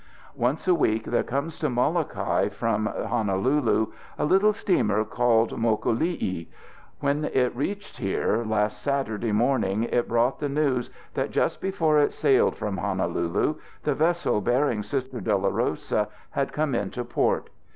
"Once 0.33 0.67
a 0.67 0.73
week 0.73 1.03
there 1.03 1.21
comes 1.21 1.59
to 1.59 1.69
Molokai 1.69 2.49
from 2.49 2.87
Honolulu 2.87 3.91
a 4.17 4.25
little 4.25 4.51
steamer 4.51 5.03
called 5.05 5.51
Mokolii. 5.51 6.47
When 7.01 7.25
it 7.25 7.55
reached 7.55 7.97
here 7.97 8.43
last 8.43 8.81
Saturday 8.81 9.31
morning 9.31 9.83
it 9.83 10.07
brought 10.07 10.39
the 10.39 10.49
news 10.49 10.89
that 11.13 11.29
just 11.29 11.61
before 11.61 11.99
it 11.99 12.11
sailed 12.13 12.55
from 12.55 12.77
Honolulu 12.77 13.57
the 13.83 13.93
vessel 13.93 14.41
bearing 14.41 14.81
Sister 14.81 15.21
Dolorosa 15.21 16.07
had 16.31 16.51
come 16.51 16.73
into 16.73 17.05
port. 17.05 17.51